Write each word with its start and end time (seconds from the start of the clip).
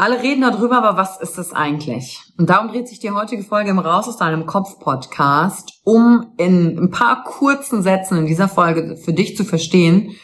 Alle 0.00 0.22
reden 0.22 0.40
darüber, 0.40 0.78
aber 0.78 0.96
was 0.96 1.20
ist 1.20 1.36
es 1.36 1.52
eigentlich? 1.52 2.22
Und 2.38 2.48
darum 2.48 2.68
dreht 2.68 2.88
sich 2.88 3.00
die 3.00 3.10
heutige 3.10 3.42
Folge 3.42 3.68
im 3.68 3.78
Raus 3.78 4.08
aus 4.08 4.16
deinem 4.16 4.46
Kopf 4.46 4.78
Podcast, 4.78 5.74
um 5.84 6.32
in 6.38 6.78
ein 6.78 6.90
paar 6.90 7.22
kurzen 7.22 7.82
Sätzen 7.82 8.16
in 8.16 8.24
dieser 8.24 8.48
Folge 8.48 8.96
für 8.96 9.12
dich 9.12 9.36
zu 9.36 9.44
verstehen, 9.44 10.16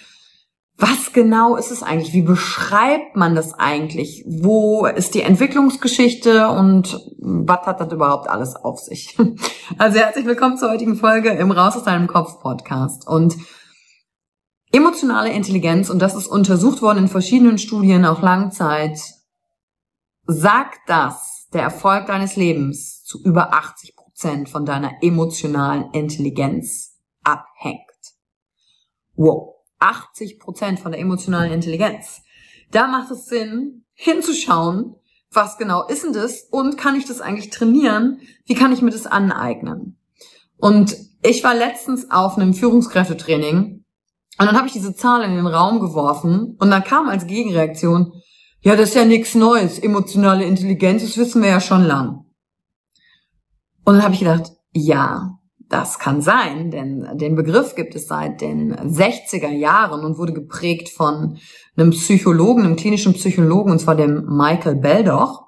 was 0.79 1.13
genau 1.13 1.57
ist 1.57 1.71
es 1.71 1.83
eigentlich? 1.83 2.15
Wie 2.15 2.23
beschreibt 2.23 3.17
man 3.17 3.35
das 3.35 3.53
eigentlich? 3.53 4.25
Wo 4.27 4.87
ist 4.87 5.15
die 5.15 5.21
Entwicklungsgeschichte 5.21 6.49
und 6.49 6.99
was 7.19 7.67
hat 7.67 7.79
das 7.79 7.93
überhaupt 7.93 8.31
alles 8.31 8.57
auf 8.57 8.81
sich? 8.81 9.15
Also 9.77 9.99
herzlich 9.99 10.25
willkommen 10.25 10.57
zur 10.57 10.71
heutigen 10.71 10.97
Folge 10.97 11.29
im 11.33 11.51
Raus 11.51 11.77
aus 11.77 11.85
deinem 11.85 12.07
Kopf 12.07 12.41
Podcast. 12.41 13.07
Und 13.07 13.37
emotionale 14.73 15.33
Intelligenz, 15.33 15.91
und 15.91 15.99
das 15.99 16.15
ist 16.15 16.29
untersucht 16.29 16.81
worden 16.81 17.01
in 17.01 17.09
verschiedenen 17.09 17.59
Studien, 17.59 18.07
auch 18.07 18.23
Langzeit, 18.23 19.01
sagt 20.27 20.81
das 20.89 21.49
der 21.53 21.63
Erfolg 21.63 22.07
deines 22.07 22.37
Lebens 22.37 23.03
zu 23.05 23.23
über 23.23 23.53
80 23.53 23.97
Prozent 23.97 24.49
von 24.49 24.67
deiner 24.67 25.03
emotionalen 25.03 25.91
Intelligenz 25.93 26.99
abhängt. 27.23 27.81
Wow, 29.15 29.55
80 29.79 30.39
Prozent 30.39 30.81
von 30.81 30.93
der 30.93 31.01
emotionalen 31.01 31.53
Intelligenz. 31.53 32.23
Da 32.71 32.87
macht 32.87 33.11
es 33.11 33.27
Sinn, 33.27 33.85
hinzuschauen, 33.95 34.97
was 35.31 35.59
genau 35.59 35.87
ist 35.87 36.05
denn 36.05 36.13
das 36.13 36.43
und 36.51 36.79
kann 36.79 36.97
ich 36.97 37.07
das 37.07 37.21
eigentlich 37.21 37.51
trainieren? 37.51 38.21
Wie 38.47 38.55
kann 38.55 38.73
ich 38.73 38.83
mir 38.83 38.91
das 38.91 39.07
aneignen? 39.07 39.99
Und 40.59 40.97
ich 41.23 41.45
war 41.45 41.55
letztens 41.55 42.11
auf 42.11 42.37
einem 42.37 42.55
Führungskräftetraining 42.55 43.85
und 44.39 44.47
dann 44.47 44.57
habe 44.57 44.67
ich 44.67 44.73
diese 44.73 44.95
Zahl 44.95 45.23
in 45.23 45.37
den 45.37 45.47
Raum 45.47 45.81
geworfen 45.81 46.57
und 46.59 46.71
dann 46.71 46.85
kam 46.85 47.09
als 47.09 47.27
Gegenreaktion, 47.27 48.13
ja, 48.67 48.75
das 48.75 48.89
ist 48.89 48.95
ja 48.97 49.05
nichts 49.05 49.37
Neues. 49.37 49.79
Emotionale 49.79 50.45
Intelligenz, 50.45 51.05
das 51.05 51.17
wissen 51.17 51.41
wir 51.41 51.51
ja 51.51 51.61
schon 51.61 51.85
lang. 51.85 52.25
Und 53.85 53.95
dann 53.95 54.03
habe 54.03 54.15
ich 54.15 54.19
gedacht, 54.19 54.51
ja, 54.73 55.39
das 55.69 56.01
kann 56.01 56.21
sein, 56.21 56.73
denn 56.73 57.17
den 57.17 57.37
Begriff 57.37 57.77
gibt 57.77 57.95
es 57.95 58.09
seit 58.09 58.41
den 58.41 58.75
60er 58.75 59.53
Jahren 59.53 60.05
und 60.05 60.19
wurde 60.19 60.33
geprägt 60.33 60.89
von 60.89 61.39
einem 61.77 61.91
Psychologen, 61.91 62.65
einem 62.65 62.75
klinischen 62.75 63.13
Psychologen, 63.13 63.71
und 63.71 63.79
zwar 63.79 63.95
dem 63.95 64.27
Michael 64.37 64.75
Beldoch. 64.75 65.45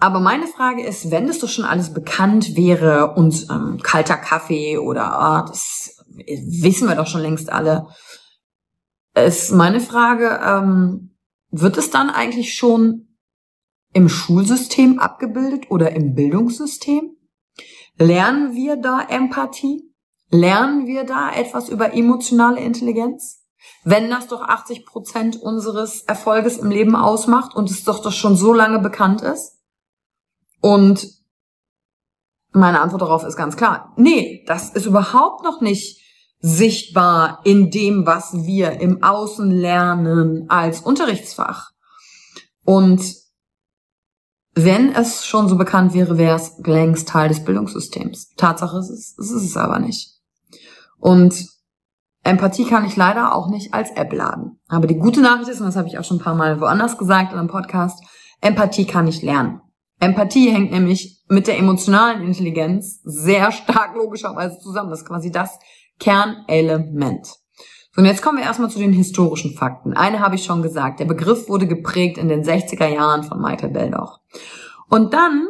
Aber 0.00 0.18
meine 0.18 0.48
Frage 0.48 0.84
ist, 0.84 1.12
wenn 1.12 1.28
das 1.28 1.38
doch 1.38 1.48
schon 1.48 1.64
alles 1.64 1.94
bekannt 1.94 2.56
wäre 2.56 3.14
und 3.14 3.46
ähm, 3.48 3.78
kalter 3.80 4.16
Kaffee 4.16 4.76
oder 4.76 5.12
ah, 5.12 5.42
das 5.42 6.04
wissen 6.16 6.88
wir 6.88 6.96
doch 6.96 7.06
schon 7.06 7.22
längst 7.22 7.48
alle, 7.52 7.86
ist 9.14 9.52
meine 9.52 9.78
Frage, 9.78 10.40
ähm, 10.44 11.09
wird 11.50 11.76
es 11.76 11.90
dann 11.90 12.10
eigentlich 12.10 12.54
schon 12.54 13.16
im 13.92 14.08
Schulsystem 14.08 14.98
abgebildet 14.98 15.70
oder 15.70 15.92
im 15.92 16.14
Bildungssystem? 16.14 17.16
Lernen 17.98 18.54
wir 18.54 18.76
da 18.76 19.02
Empathie? 19.02 19.92
Lernen 20.30 20.86
wir 20.86 21.04
da 21.04 21.32
etwas 21.32 21.68
über 21.68 21.92
emotionale 21.92 22.60
Intelligenz? 22.60 23.44
Wenn 23.84 24.08
das 24.08 24.28
doch 24.28 24.42
80 24.42 24.86
Prozent 24.86 25.36
unseres 25.36 26.02
Erfolges 26.02 26.58
im 26.58 26.70
Leben 26.70 26.96
ausmacht 26.96 27.54
und 27.54 27.70
es 27.70 27.84
doch 27.84 28.00
doch 28.00 28.12
schon 28.12 28.36
so 28.36 28.52
lange 28.54 28.78
bekannt 28.78 29.22
ist? 29.22 29.58
Und 30.60 31.06
meine 32.52 32.80
Antwort 32.80 33.02
darauf 33.02 33.24
ist 33.24 33.36
ganz 33.36 33.56
klar. 33.56 33.92
Nee, 33.96 34.44
das 34.46 34.70
ist 34.70 34.86
überhaupt 34.86 35.44
noch 35.44 35.60
nicht 35.60 36.00
sichtbar 36.40 37.40
in 37.44 37.70
dem, 37.70 38.06
was 38.06 38.32
wir 38.32 38.80
im 38.80 39.02
Außen 39.02 39.50
lernen 39.50 40.48
als 40.48 40.80
Unterrichtsfach. 40.80 41.70
Und 42.64 43.02
wenn 44.54 44.92
es 44.94 45.26
schon 45.26 45.48
so 45.48 45.56
bekannt 45.56 45.94
wäre, 45.94 46.18
wäre 46.18 46.36
es 46.36 46.58
längst 46.64 47.08
Teil 47.08 47.28
des 47.28 47.44
Bildungssystems. 47.44 48.34
Tatsache 48.36 48.78
ist 48.78 48.90
es, 48.90 49.18
es 49.18 49.30
ist 49.30 49.44
es 49.44 49.56
aber 49.56 49.78
nicht. 49.78 50.18
Und 50.98 51.46
Empathie 52.22 52.66
kann 52.66 52.84
ich 52.84 52.96
leider 52.96 53.34
auch 53.34 53.48
nicht 53.48 53.72
als 53.72 53.90
App 53.92 54.12
laden. 54.12 54.60
Aber 54.68 54.86
die 54.86 54.98
gute 54.98 55.20
Nachricht 55.20 55.48
ist, 55.48 55.60
und 55.60 55.66
das 55.66 55.76
habe 55.76 55.88
ich 55.88 55.98
auch 55.98 56.04
schon 56.04 56.18
ein 56.18 56.22
paar 56.22 56.34
Mal 56.34 56.60
woanders 56.60 56.98
gesagt 56.98 57.32
in 57.32 57.38
einem 57.38 57.48
Podcast, 57.48 58.02
Empathie 58.40 58.86
kann 58.86 59.06
ich 59.06 59.22
lernen. 59.22 59.60
Empathie 60.00 60.50
hängt 60.50 60.72
nämlich 60.72 61.22
mit 61.28 61.46
der 61.46 61.58
emotionalen 61.58 62.22
Intelligenz 62.22 63.00
sehr 63.04 63.52
stark 63.52 63.94
logischerweise 63.94 64.58
zusammen. 64.58 64.90
Das 64.90 65.00
ist 65.00 65.06
quasi 65.06 65.30
das, 65.30 65.58
Kernelement. 66.00 67.26
So, 67.92 68.00
und 68.00 68.06
jetzt 68.06 68.22
kommen 68.22 68.38
wir 68.38 68.44
erstmal 68.44 68.70
zu 68.70 68.78
den 68.78 68.92
historischen 68.92 69.54
Fakten. 69.54 69.94
Eine 69.94 70.20
habe 70.20 70.34
ich 70.34 70.44
schon 70.44 70.62
gesagt. 70.62 71.00
Der 71.00 71.04
Begriff 71.04 71.48
wurde 71.48 71.66
geprägt 71.66 72.18
in 72.18 72.28
den 72.28 72.42
60er 72.42 72.88
Jahren 72.88 73.22
von 73.22 73.40
Michael 73.40 73.70
Beldoch. 73.70 74.20
Und 74.88 75.14
dann 75.14 75.46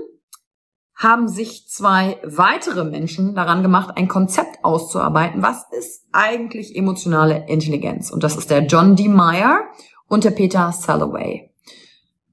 haben 0.95 1.29
sich 1.29 1.67
zwei 1.67 2.19
weitere 2.25 2.85
Menschen 2.85 3.35
daran 3.35 3.63
gemacht, 3.63 3.97
ein 3.97 4.07
Konzept 4.07 4.63
auszuarbeiten. 4.63 5.43
Was 5.43 5.65
ist 5.71 6.05
eigentlich 6.13 6.77
emotionale 6.77 7.47
Intelligenz? 7.49 8.11
Und 8.11 8.23
das 8.23 8.37
ist 8.37 8.51
der 8.51 8.67
John 8.67 8.97
D. 8.97 9.09
Meyer 9.09 9.61
und 10.09 10.25
der 10.25 10.33
Peter 10.33 10.73
Salovey. 10.73 11.51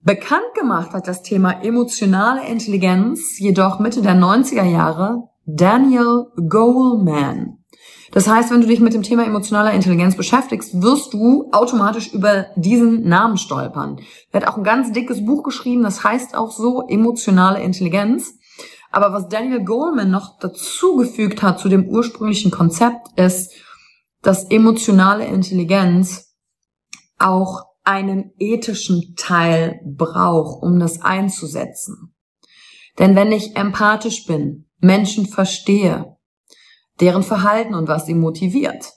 Bekannt 0.01 0.53
gemacht 0.53 0.91
hat 0.91 1.07
das 1.07 1.21
Thema 1.21 1.63
emotionale 1.63 2.45
Intelligenz 2.47 3.39
jedoch 3.39 3.79
Mitte 3.79 4.01
der 4.01 4.15
90er 4.15 4.63
Jahre 4.63 5.29
Daniel 5.45 6.27
Goleman. 6.35 7.59
Das 8.11 8.27
heißt, 8.27 8.51
wenn 8.51 8.61
du 8.61 8.67
dich 8.67 8.79
mit 8.79 8.93
dem 8.93 9.03
Thema 9.03 9.25
emotionaler 9.25 9.73
Intelligenz 9.73 10.15
beschäftigst, 10.15 10.81
wirst 10.81 11.13
du 11.13 11.49
automatisch 11.51 12.13
über 12.13 12.47
diesen 12.55 13.07
Namen 13.07 13.37
stolpern. 13.37 13.99
Er 14.31 14.41
hat 14.41 14.47
auch 14.47 14.57
ein 14.57 14.63
ganz 14.63 14.91
dickes 14.91 15.25
Buch 15.25 15.43
geschrieben, 15.43 15.83
das 15.83 16.03
heißt 16.03 16.35
auch 16.35 16.51
so 16.51 16.87
emotionale 16.87 17.61
Intelligenz. 17.61 18.35
Aber 18.91 19.11
was 19.11 19.27
Daniel 19.27 19.63
Goleman 19.63 20.09
noch 20.09 20.39
dazugefügt 20.39 21.43
hat 21.43 21.59
zu 21.59 21.67
dem 21.69 21.87
ursprünglichen 21.87 22.51
Konzept 22.51 23.07
ist, 23.17 23.53
dass 24.21 24.45
emotionale 24.45 25.25
Intelligenz 25.25 26.33
auch 27.19 27.65
einen 27.83 28.33
ethischen 28.37 29.15
Teil 29.15 29.79
braucht, 29.85 30.61
um 30.61 30.79
das 30.79 31.01
einzusetzen. 31.01 32.13
Denn 32.99 33.15
wenn 33.15 33.31
ich 33.31 33.55
empathisch 33.55 34.25
bin, 34.25 34.65
Menschen 34.79 35.25
verstehe, 35.25 36.16
deren 36.99 37.23
Verhalten 37.23 37.75
und 37.75 37.87
was 37.87 38.05
sie 38.05 38.13
motiviert, 38.13 38.93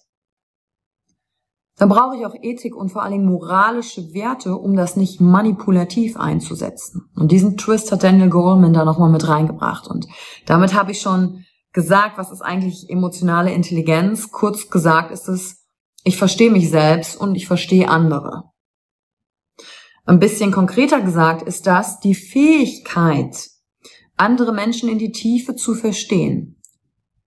dann 1.81 1.89
brauche 1.89 2.15
ich 2.15 2.27
auch 2.27 2.35
Ethik 2.43 2.77
und 2.77 2.91
vor 2.91 3.03
allen 3.03 3.13
Dingen 3.13 3.25
moralische 3.25 4.13
Werte, 4.13 4.55
um 4.55 4.77
das 4.77 4.97
nicht 4.97 5.19
manipulativ 5.19 6.19
einzusetzen. 6.19 7.09
Und 7.17 7.33
diesen 7.33 7.57
Twist 7.57 7.91
hat 7.91 8.03
Daniel 8.03 8.29
Goleman 8.29 8.75
da 8.75 8.85
nochmal 8.85 9.11
mit 9.11 9.27
reingebracht. 9.27 9.89
Und 9.89 10.07
damit 10.45 10.75
habe 10.75 10.93
ich 10.93 11.01
schon 11.01 11.47
gesagt, 11.73 12.19
was 12.19 12.33
ist 12.33 12.43
eigentlich 12.43 12.91
emotionale 12.91 13.55
Intelligenz? 13.55 14.31
Kurz 14.31 14.69
gesagt 14.69 15.11
ist 15.11 15.27
es, 15.29 15.65
ich 16.05 16.19
verstehe 16.19 16.51
mich 16.51 16.69
selbst 16.69 17.19
und 17.19 17.35
ich 17.35 17.47
verstehe 17.47 17.89
andere. 17.89 18.45
Ein 20.05 20.19
bisschen 20.19 20.53
konkreter 20.53 21.01
gesagt 21.01 21.41
ist 21.43 21.67
das 21.67 22.01
die 22.01 22.15
Fähigkeit, 22.15 23.49
andere 24.19 24.53
Menschen 24.53 24.91
in 24.91 24.99
die 24.99 25.13
Tiefe 25.13 25.57
zu 25.57 25.75
verstehen, 25.75 26.60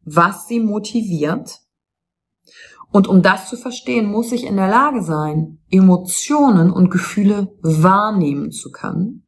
was 0.05 0.47
sie 0.47 0.59
motiviert. 0.59 1.59
Und 2.91 3.07
um 3.07 3.21
das 3.21 3.49
zu 3.49 3.57
verstehen, 3.57 4.05
muss 4.05 4.31
ich 4.31 4.45
in 4.45 4.55
der 4.55 4.67
Lage 4.67 5.01
sein, 5.01 5.59
Emotionen 5.69 6.71
und 6.71 6.91
Gefühle 6.91 7.57
wahrnehmen 7.61 8.51
zu 8.51 8.71
können. 8.71 9.27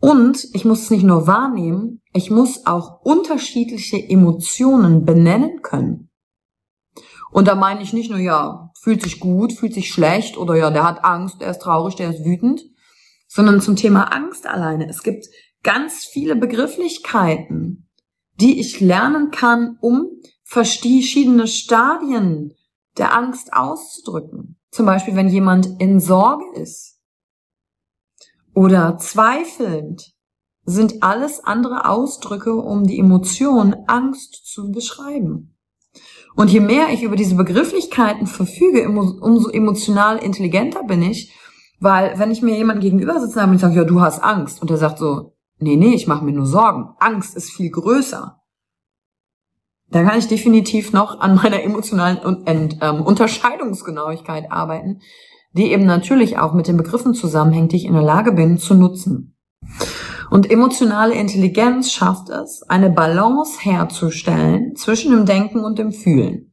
Und 0.00 0.48
ich 0.54 0.64
muss 0.64 0.84
es 0.84 0.90
nicht 0.90 1.04
nur 1.04 1.26
wahrnehmen, 1.26 2.00
ich 2.14 2.30
muss 2.30 2.64
auch 2.64 3.02
unterschiedliche 3.02 3.98
Emotionen 3.98 5.04
benennen 5.04 5.60
können. 5.60 6.10
Und 7.30 7.46
da 7.46 7.54
meine 7.54 7.82
ich 7.82 7.92
nicht 7.92 8.10
nur, 8.10 8.18
ja, 8.18 8.72
fühlt 8.80 9.02
sich 9.02 9.20
gut, 9.20 9.52
fühlt 9.52 9.74
sich 9.74 9.92
schlecht 9.92 10.36
oder 10.36 10.56
ja, 10.56 10.70
der 10.70 10.84
hat 10.84 11.04
Angst, 11.04 11.40
der 11.40 11.50
ist 11.50 11.60
traurig, 11.60 11.96
der 11.96 12.10
ist 12.10 12.24
wütend, 12.24 12.62
sondern 13.28 13.60
zum 13.60 13.76
Thema 13.76 14.04
Angst 14.04 14.46
alleine. 14.46 14.88
Es 14.88 15.02
gibt 15.02 15.26
ganz 15.62 16.06
viele 16.06 16.34
Begrifflichkeiten, 16.34 17.89
die 18.40 18.58
ich 18.58 18.80
lernen 18.80 19.30
kann, 19.30 19.76
um 19.80 20.08
verschiedene 20.42 21.46
Stadien 21.46 22.54
der 22.98 23.14
Angst 23.16 23.52
auszudrücken. 23.52 24.56
Zum 24.70 24.86
Beispiel, 24.86 25.16
wenn 25.16 25.28
jemand 25.28 25.80
in 25.80 26.00
Sorge 26.00 26.44
ist 26.54 26.98
oder 28.54 28.98
zweifelnd, 28.98 30.12
sind 30.64 31.02
alles 31.02 31.42
andere 31.44 31.88
Ausdrücke, 31.88 32.54
um 32.54 32.86
die 32.86 32.98
Emotion 32.98 33.74
Angst 33.86 34.46
zu 34.46 34.70
beschreiben. 34.70 35.56
Und 36.36 36.50
je 36.50 36.60
mehr 36.60 36.90
ich 36.90 37.02
über 37.02 37.16
diese 37.16 37.34
Begrifflichkeiten 37.34 38.26
verfüge, 38.26 38.88
umso 38.88 39.50
emotional 39.50 40.18
intelligenter 40.18 40.84
bin 40.84 41.02
ich, 41.02 41.34
weil 41.80 42.18
wenn 42.18 42.30
ich 42.30 42.42
mir 42.42 42.56
jemanden 42.56 42.82
gegenüber 42.82 43.18
sitze 43.20 43.42
und 43.42 43.54
ich 43.54 43.60
sage, 43.60 43.74
ja, 43.74 43.84
du 43.84 44.00
hast 44.00 44.22
Angst, 44.22 44.60
und 44.60 44.70
der 44.70 44.76
sagt 44.76 44.98
so, 44.98 45.34
nee, 45.60 45.76
nee, 45.76 45.94
ich 45.94 46.06
mache 46.06 46.24
mir 46.24 46.32
nur 46.32 46.46
Sorgen. 46.46 46.94
Angst 46.98 47.36
ist 47.36 47.50
viel 47.50 47.70
größer. 47.70 48.40
Da 49.90 50.04
kann 50.04 50.18
ich 50.18 50.28
definitiv 50.28 50.92
noch 50.92 51.20
an 51.20 51.34
meiner 51.36 51.62
emotionalen 51.62 52.18
und, 52.18 52.48
und 52.48 52.78
ähm, 52.80 53.02
Unterscheidungsgenauigkeit 53.02 54.50
arbeiten, 54.50 55.00
die 55.52 55.72
eben 55.72 55.84
natürlich 55.84 56.38
auch 56.38 56.54
mit 56.54 56.68
den 56.68 56.76
Begriffen 56.76 57.12
zusammenhängt, 57.14 57.72
die 57.72 57.76
ich 57.76 57.86
in 57.86 57.94
der 57.94 58.02
Lage 58.02 58.32
bin 58.32 58.58
zu 58.58 58.74
nutzen. 58.74 59.36
Und 60.30 60.48
emotionale 60.48 61.14
Intelligenz 61.14 61.90
schafft 61.90 62.28
es, 62.28 62.62
eine 62.68 62.88
Balance 62.88 63.58
herzustellen 63.60 64.76
zwischen 64.76 65.10
dem 65.10 65.26
Denken 65.26 65.64
und 65.64 65.78
dem 65.78 65.92
Fühlen. 65.92 66.52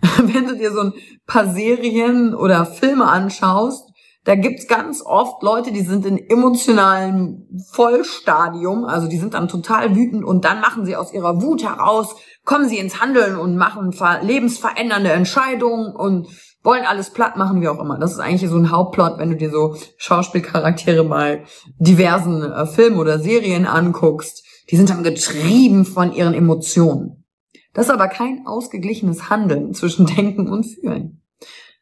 Wenn 0.18 0.46
du 0.46 0.56
dir 0.56 0.72
so 0.72 0.80
ein 0.80 0.92
paar 1.26 1.52
Serien 1.52 2.34
oder 2.34 2.64
Filme 2.64 3.06
anschaust, 3.06 3.89
da 4.24 4.34
gibt's 4.34 4.68
ganz 4.68 5.02
oft 5.04 5.42
Leute, 5.42 5.72
die 5.72 5.80
sind 5.80 6.04
in 6.04 6.18
emotionalem 6.18 7.46
Vollstadium, 7.72 8.84
also 8.84 9.08
die 9.08 9.16
sind 9.16 9.32
dann 9.32 9.48
total 9.48 9.96
wütend 9.96 10.24
und 10.24 10.44
dann 10.44 10.60
machen 10.60 10.84
sie 10.84 10.94
aus 10.94 11.12
ihrer 11.12 11.40
Wut 11.40 11.64
heraus, 11.64 12.16
kommen 12.44 12.68
sie 12.68 12.78
ins 12.78 13.00
Handeln 13.00 13.36
und 13.36 13.56
machen 13.56 13.94
lebensverändernde 14.22 15.10
Entscheidungen 15.12 15.94
und 15.94 16.28
wollen 16.62 16.84
alles 16.84 17.10
platt 17.10 17.38
machen, 17.38 17.62
wie 17.62 17.68
auch 17.68 17.80
immer. 17.80 17.98
Das 17.98 18.12
ist 18.12 18.18
eigentlich 18.18 18.50
so 18.50 18.56
ein 18.56 18.70
Hauptplot, 18.70 19.18
wenn 19.18 19.30
du 19.30 19.36
dir 19.36 19.50
so 19.50 19.76
Schauspielcharaktere 19.96 21.04
mal 21.04 21.44
diversen 21.78 22.42
äh, 22.42 22.66
Filmen 22.66 22.98
oder 22.98 23.18
Serien 23.18 23.66
anguckst. 23.66 24.44
Die 24.70 24.76
sind 24.76 24.90
dann 24.90 25.02
getrieben 25.02 25.86
von 25.86 26.12
ihren 26.12 26.34
Emotionen. 26.34 27.24
Das 27.72 27.86
ist 27.86 27.92
aber 27.92 28.08
kein 28.08 28.46
ausgeglichenes 28.46 29.30
Handeln 29.30 29.72
zwischen 29.72 30.04
Denken 30.06 30.48
und 30.48 30.64
Fühlen. 30.64 31.19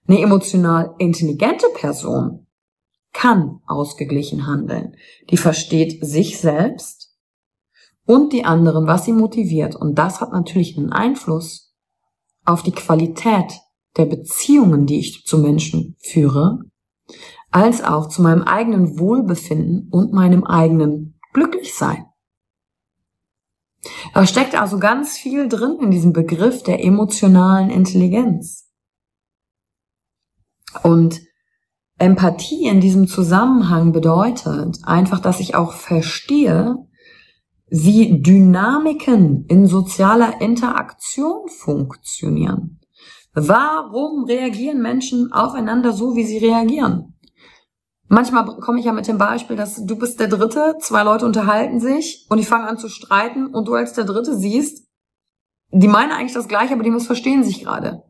Eine 0.09 0.23
emotional 0.23 0.95
intelligente 0.99 1.67
Person 1.75 2.47
kann 3.13 3.61
ausgeglichen 3.67 4.47
handeln. 4.47 4.97
Die 5.29 5.37
versteht 5.37 6.03
sich 6.05 6.41
selbst 6.41 7.15
und 8.07 8.33
die 8.33 8.47
anderen, 8.47 8.87
was 8.87 9.05
sie 9.05 9.13
motiviert. 9.13 9.77
Und 9.77 9.97
das 9.97 10.23
hat 10.23 10.33
natürlich 10.33 10.79
einen 10.79 10.93
Einfluss 10.93 11.75
auf 12.47 12.63
die 12.63 12.73
Qualität 12.73 13.53
der 13.99 14.07
Beziehungen, 14.07 14.87
die 14.87 14.99
ich 14.99 15.27
zu 15.27 15.39
Menschen 15.39 15.95
führe, 15.99 16.61
als 17.51 17.85
auch 17.85 18.09
zu 18.09 18.23
meinem 18.23 18.43
eigenen 18.43 18.99
Wohlbefinden 18.99 19.89
und 19.91 20.15
meinem 20.15 20.45
eigenen 20.45 21.21
Glücklichsein. 21.35 22.07
Da 24.15 24.27
steckt 24.27 24.59
also 24.59 24.79
ganz 24.79 25.19
viel 25.19 25.49
drin 25.49 25.79
in 25.83 25.91
diesem 25.91 26.15
Begriff 26.15 26.63
der 26.63 26.83
emotionalen 26.83 27.69
Intelligenz. 27.69 28.68
Und 30.83 31.21
Empathie 31.99 32.67
in 32.67 32.81
diesem 32.81 33.09
Zusammenhang 33.09 33.93
bedeutet 33.93 34.79
einfach, 34.85 35.21
dass 35.21 35.41
ich 35.41 35.55
auch 35.55 35.73
verstehe, 35.73 36.77
wie 37.71 38.23
Dynamiken 38.23 39.45
in 39.47 39.67
sozialer 39.67 40.41
Interaktion 40.41 41.49
funktionieren. 41.49 42.81
Warum 43.35 44.25
reagieren 44.25 44.81
Menschen 44.81 45.33
aufeinander 45.33 45.93
so, 45.93 46.17
wie 46.17 46.25
sie 46.25 46.39
reagieren? 46.39 47.15
Manchmal 48.09 48.47
komme 48.47 48.79
ich 48.79 48.87
ja 48.87 48.93
mit 48.93 49.07
dem 49.07 49.19
Beispiel, 49.19 49.55
dass 49.55 49.85
du 49.85 49.97
bist 49.97 50.19
der 50.19 50.29
Dritte, 50.29 50.77
zwei 50.81 51.03
Leute 51.03 51.27
unterhalten 51.27 51.79
sich 51.79 52.27
und 52.31 52.39
die 52.39 52.45
fangen 52.45 52.67
an 52.67 52.79
zu 52.79 52.89
streiten 52.89 53.49
und 53.49 53.69
du 53.69 53.75
als 53.75 53.93
der 53.93 54.05
Dritte 54.05 54.35
siehst, 54.35 54.89
die 55.71 55.89
meinen 55.89 56.13
eigentlich 56.13 56.33
das 56.33 56.49
Gleiche, 56.49 56.73
aber 56.73 56.83
die 56.83 56.91
missverstehen 56.91 57.45
sich 57.45 57.63
gerade. 57.63 58.03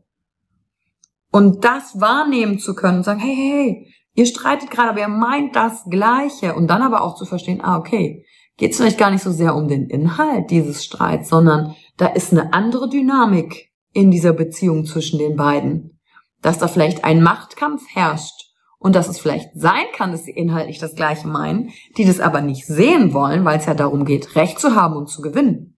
Und 1.31 1.63
das 1.63 1.99
wahrnehmen 1.99 2.59
zu 2.59 2.73
können 2.73 2.97
und 2.97 3.03
sagen, 3.03 3.19
hey, 3.19 3.35
hey, 3.35 3.51
hey, 3.51 3.93
ihr 4.15 4.25
streitet 4.25 4.71
gerade, 4.71 4.89
aber 4.89 4.99
ihr 4.99 5.07
meint 5.07 5.55
das 5.55 5.85
Gleiche. 5.89 6.55
Und 6.55 6.67
dann 6.67 6.81
aber 6.81 7.01
auch 7.01 7.15
zu 7.15 7.25
verstehen, 7.25 7.61
ah, 7.61 7.77
okay, 7.77 8.25
geht 8.57 8.71
es 8.71 8.77
vielleicht 8.77 8.97
gar 8.97 9.11
nicht 9.11 9.23
so 9.23 9.31
sehr 9.31 9.55
um 9.55 9.67
den 9.67 9.89
Inhalt 9.89 10.49
dieses 10.49 10.83
Streits, 10.83 11.29
sondern 11.29 11.75
da 11.97 12.07
ist 12.07 12.31
eine 12.31 12.53
andere 12.53 12.89
Dynamik 12.89 13.71
in 13.93 14.11
dieser 14.11 14.33
Beziehung 14.33 14.85
zwischen 14.85 15.19
den 15.19 15.35
beiden. 15.35 15.99
Dass 16.41 16.57
da 16.57 16.67
vielleicht 16.67 17.03
ein 17.03 17.21
Machtkampf 17.21 17.83
herrscht 17.93 18.49
und 18.79 18.95
dass 18.95 19.09
es 19.09 19.19
vielleicht 19.19 19.49
sein 19.55 19.85
kann, 19.93 20.11
dass 20.11 20.23
sie 20.23 20.31
inhaltlich 20.31 20.79
das 20.79 20.95
Gleiche 20.95 21.27
meinen, 21.27 21.71
die 21.97 22.05
das 22.05 22.19
aber 22.19 22.41
nicht 22.41 22.65
sehen 22.65 23.13
wollen, 23.13 23.43
weil 23.45 23.59
es 23.59 23.65
ja 23.65 23.73
darum 23.73 24.05
geht, 24.05 24.35
Recht 24.35 24.59
zu 24.59 24.73
haben 24.75 24.95
und 24.95 25.09
zu 25.09 25.21
gewinnen. 25.21 25.77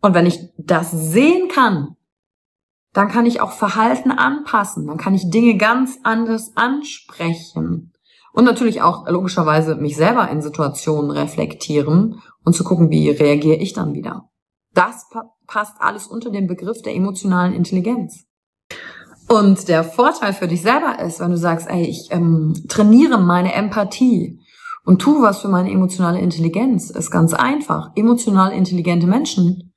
Und 0.00 0.14
wenn 0.14 0.26
ich 0.26 0.40
das 0.58 0.90
sehen 0.90 1.48
kann, 1.48 1.96
dann 2.92 3.08
kann 3.08 3.26
ich 3.26 3.40
auch 3.40 3.52
Verhalten 3.52 4.10
anpassen, 4.10 4.86
dann 4.86 4.98
kann 4.98 5.14
ich 5.14 5.30
Dinge 5.30 5.56
ganz 5.56 5.98
anders 6.02 6.52
ansprechen 6.56 7.92
und 8.32 8.44
natürlich 8.44 8.82
auch 8.82 9.08
logischerweise 9.08 9.76
mich 9.76 9.96
selber 9.96 10.28
in 10.28 10.42
Situationen 10.42 11.10
reflektieren 11.10 12.20
und 12.44 12.54
zu 12.54 12.64
gucken, 12.64 12.90
wie 12.90 13.10
reagiere 13.10 13.56
ich 13.56 13.72
dann 13.72 13.94
wieder. 13.94 14.28
Das 14.74 15.06
passt 15.46 15.76
alles 15.80 16.06
unter 16.06 16.30
den 16.30 16.46
Begriff 16.46 16.80
der 16.82 16.94
emotionalen 16.94 17.52
Intelligenz. 17.52 18.24
Und 19.28 19.68
der 19.68 19.84
Vorteil 19.84 20.32
für 20.32 20.48
dich 20.48 20.62
selber 20.62 20.98
ist, 20.98 21.20
wenn 21.20 21.30
du 21.30 21.36
sagst, 21.36 21.68
ey, 21.68 21.84
ich 21.84 22.08
ähm, 22.10 22.54
trainiere 22.68 23.18
meine 23.18 23.52
Empathie 23.52 24.40
und 24.84 25.00
tu 25.00 25.22
was 25.22 25.40
für 25.40 25.48
meine 25.48 25.70
emotionale 25.70 26.20
Intelligenz. 26.20 26.90
Ist 26.90 27.10
ganz 27.10 27.32
einfach. 27.32 27.92
Emotional 27.94 28.52
intelligente 28.52 29.06
Menschen 29.06 29.72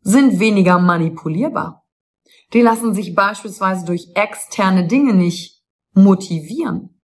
sind 0.00 0.40
weniger 0.40 0.78
manipulierbar. 0.78 1.77
Die 2.52 2.62
lassen 2.62 2.94
sich 2.94 3.14
beispielsweise 3.14 3.84
durch 3.84 4.08
externe 4.14 4.86
Dinge 4.86 5.14
nicht 5.14 5.62
motivieren, 5.92 7.00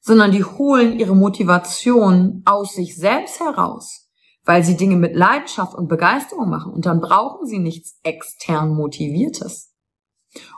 sondern 0.00 0.30
die 0.30 0.44
holen 0.44 0.98
ihre 0.98 1.16
Motivation 1.16 2.42
aus 2.44 2.74
sich 2.74 2.96
selbst 2.96 3.40
heraus, 3.40 4.08
weil 4.44 4.62
sie 4.62 4.76
Dinge 4.76 4.96
mit 4.96 5.16
Leidenschaft 5.16 5.74
und 5.74 5.88
Begeisterung 5.88 6.48
machen 6.48 6.72
und 6.72 6.86
dann 6.86 7.00
brauchen 7.00 7.46
sie 7.46 7.58
nichts 7.58 7.98
extern 8.02 8.74
motiviertes. 8.74 9.72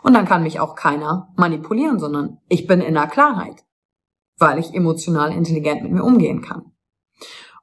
Und 0.02 0.14
dann 0.14 0.26
kann 0.26 0.42
mich 0.42 0.61
auch 0.61 0.75
keiner 0.75 1.32
manipulieren, 1.37 1.99
sondern 1.99 2.38
ich 2.49 2.66
bin 2.66 2.80
in 2.80 2.94
der 2.94 3.06
Klarheit 3.06 3.64
weil 4.38 4.58
ich 4.58 4.75
emotional 4.75 5.32
intelligent 5.32 5.82
mit 5.82 5.92
mir 5.92 6.04
umgehen 6.04 6.42
kann. 6.42 6.73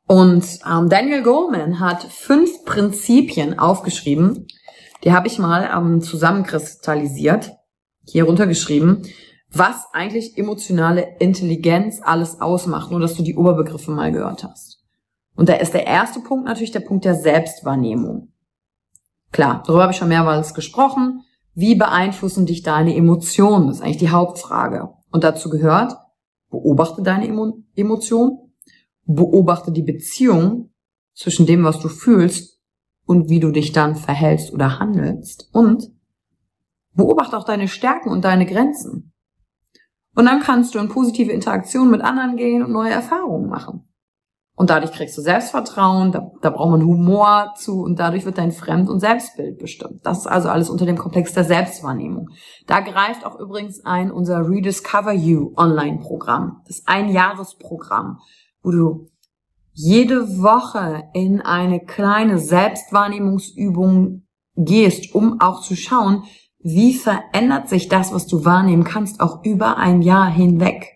Und 0.07 0.45
ähm, 0.69 0.89
Daniel 0.89 1.23
Goleman 1.23 1.79
hat 1.79 2.03
fünf 2.03 2.63
Prinzipien 2.65 3.57
aufgeschrieben. 3.57 4.45
Die 5.03 5.13
habe 5.13 5.27
ich 5.27 5.39
mal 5.39 5.69
ähm, 5.75 6.01
zusammenkristallisiert, 6.01 7.51
hier 8.03 8.25
runtergeschrieben, 8.25 9.03
was 9.51 9.85
eigentlich 9.93 10.37
emotionale 10.37 11.17
Intelligenz 11.19 11.99
alles 12.03 12.41
ausmacht, 12.41 12.91
nur 12.91 12.99
dass 12.99 13.15
du 13.15 13.23
die 13.23 13.35
Oberbegriffe 13.35 13.91
mal 13.91 14.11
gehört 14.11 14.43
hast. 14.43 14.83
Und 15.35 15.49
da 15.49 15.53
ist 15.53 15.73
der 15.73 15.85
erste 15.85 16.19
Punkt 16.21 16.45
natürlich 16.45 16.71
der 16.71 16.79
Punkt 16.79 17.05
der 17.05 17.15
Selbstwahrnehmung. 17.15 18.31
Klar, 19.31 19.63
darüber 19.65 19.83
habe 19.83 19.91
ich 19.91 19.97
schon 19.97 20.07
mehrmals 20.07 20.53
gesprochen. 20.53 21.21
Wie 21.53 21.75
beeinflussen 21.75 22.45
dich 22.45 22.63
deine 22.63 22.95
Emotionen? 22.95 23.67
Das 23.67 23.77
ist 23.77 23.81
eigentlich 23.83 23.97
die 23.97 24.09
Hauptfrage. 24.09 24.89
Und 25.11 25.23
dazu 25.23 25.49
gehört, 25.49 25.95
Beobachte 26.55 27.01
deine 27.01 27.27
Emotion, 27.75 28.51
beobachte 29.05 29.73
die 29.73 29.81
Beziehung 29.81 30.73
zwischen 31.13 31.45
dem, 31.45 31.65
was 31.65 31.79
du 31.79 31.89
fühlst 31.89 32.54
und 33.05 33.29
wie 33.29 33.39
du 33.39 33.51
dich 33.51 33.71
dann 33.71 33.95
verhältst 33.95 34.53
oder 34.53 34.79
handelst 34.79 35.49
und 35.53 35.91
beobachte 36.93 37.37
auch 37.37 37.43
deine 37.43 37.67
Stärken 37.67 38.09
und 38.09 38.23
deine 38.23 38.45
Grenzen. 38.45 39.13
Und 40.15 40.25
dann 40.25 40.39
kannst 40.39 40.73
du 40.73 40.79
in 40.79 40.87
positive 40.87 41.31
Interaktion 41.31 41.91
mit 41.91 42.01
anderen 42.01 42.37
gehen 42.37 42.63
und 42.63 42.71
neue 42.71 42.91
Erfahrungen 42.91 43.49
machen. 43.49 43.85
Und 44.57 44.69
dadurch 44.69 44.93
kriegst 44.93 45.17
du 45.17 45.21
Selbstvertrauen, 45.21 46.13
da, 46.13 46.31
da 46.41 46.49
braucht 46.49 46.71
man 46.71 46.85
Humor 46.85 47.53
zu 47.57 47.81
und 47.81 47.99
dadurch 47.99 48.23
wird 48.23 48.37
dein 48.37 48.53
Fremd- 48.53 48.89
und 48.89 49.01
Selbstbild 49.01 49.59
bestimmt. 49.59 50.05
Das 50.05 50.19
ist 50.19 50.27
also 50.27 50.47
alles 50.47 50.69
unter 50.69 50.85
dem 50.85 50.97
Komplex 50.97 51.33
der 51.33 51.43
Selbstwahrnehmung. 51.43 52.29
Da 52.65 52.79
greift 52.79 53.25
auch 53.25 53.37
übrigens 53.37 53.83
ein 53.83 54.11
unser 54.11 54.47
Rediscover 54.47 55.11
You 55.11 55.53
Online-Programm. 55.57 56.61
Das 56.65 56.77
ist 56.77 56.87
ein 56.87 57.09
Jahresprogramm, 57.09 58.19
wo 58.63 58.71
du 58.71 59.09
jede 59.75 60.41
Woche 60.41 61.03
in 61.13 61.41
eine 61.41 61.81
kleine 61.81 62.39
Selbstwahrnehmungsübung 62.39 64.25
gehst, 64.55 65.13
um 65.13 65.41
auch 65.41 65.61
zu 65.61 65.75
schauen, 65.75 66.23
wie 66.59 66.93
verändert 66.93 67.67
sich 67.67 67.89
das, 67.89 68.13
was 68.13 68.25
du 68.25 68.45
wahrnehmen 68.45 68.85
kannst, 68.85 69.19
auch 69.19 69.43
über 69.43 69.77
ein 69.77 70.01
Jahr 70.01 70.31
hinweg. 70.31 70.93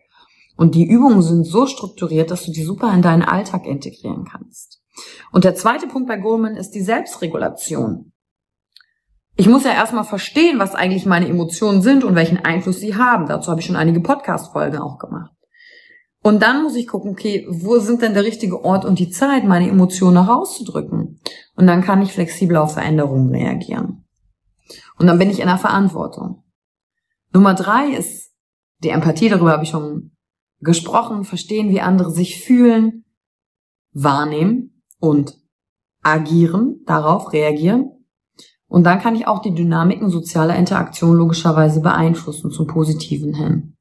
Und 0.56 0.76
die 0.76 0.86
Übungen 0.86 1.22
sind 1.22 1.44
so 1.44 1.68
strukturiert, 1.68 2.32
dass 2.32 2.46
du 2.46 2.52
die 2.52 2.64
super 2.64 2.94
in 2.94 3.02
deinen 3.02 3.22
Alltag 3.22 3.66
integrieren 3.66 4.26
kannst. 4.26 4.82
Und 5.32 5.44
der 5.44 5.56
zweite 5.56 5.88
Punkt 5.88 6.08
bei 6.08 6.18
Goleman 6.18 6.56
ist 6.56 6.72
die 6.72 6.82
Selbstregulation. 6.82 8.14
Ich 9.36 9.48
muss 9.48 9.64
ja 9.64 9.72
erstmal 9.72 10.04
verstehen, 10.06 10.58
was 10.58 10.76
eigentlich 10.76 11.06
meine 11.06 11.28
Emotionen 11.28 11.82
sind 11.82 12.04
und 12.04 12.16
welchen 12.16 12.44
Einfluss 12.44 12.80
sie 12.80 12.96
haben. 12.96 13.28
Dazu 13.28 13.52
habe 13.52 13.60
ich 13.60 13.68
schon 13.68 13.78
einige 13.78 14.02
Podcast-Folgen 14.02 14.80
auch 14.80 14.98
gemacht. 14.98 15.32
Und 16.22 16.42
dann 16.42 16.64
muss 16.64 16.76
ich 16.76 16.88
gucken, 16.88 17.12
okay, 17.12 17.48
wo 17.50 17.80
sind 17.80 18.02
denn 18.02 18.14
der 18.14 18.26
richtige 18.26 18.64
Ort 18.64 18.84
und 18.84 19.00
die 19.00 19.10
Zeit, 19.10 19.46
meine 19.46 19.70
Emotionen 19.70 20.26
herauszudrücken? 20.26 21.20
Und 21.56 21.68
dann 21.68 21.82
kann 21.82 22.02
ich 22.02 22.12
flexibel 22.12 22.58
auf 22.58 22.74
Veränderungen 22.74 23.30
reagieren. 23.30 24.06
Und 24.98 25.08
dann 25.08 25.18
bin 25.18 25.30
ich 25.30 25.40
in 25.40 25.48
der 25.48 25.58
Verantwortung. 25.58 26.44
Nummer 27.34 27.54
drei 27.54 27.92
ist 27.92 28.34
die 28.84 28.90
Empathie, 28.90 29.30
darüber 29.30 29.52
habe 29.52 29.64
ich 29.64 29.70
schon 29.70 30.12
gesprochen, 30.60 31.24
verstehen, 31.24 31.70
wie 31.70 31.82
andere 31.82 32.12
sich 32.12 32.44
fühlen, 32.44 33.06
wahrnehmen 33.94 34.84
und 35.00 35.38
agieren, 36.02 36.82
darauf 36.86 37.32
reagieren. 37.32 37.92
Und 38.68 38.84
dann 38.84 39.00
kann 39.00 39.16
ich 39.16 39.26
auch 39.26 39.42
die 39.42 39.54
Dynamiken 39.54 40.10
sozialer 40.10 40.56
Interaktion 40.56 41.16
logischerweise 41.16 41.82
beeinflussen 41.82 42.52
zum 42.52 42.68
Positiven 42.68 43.34
hin. 43.34 43.78